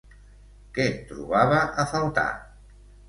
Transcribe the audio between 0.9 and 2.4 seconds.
trobava a faltar?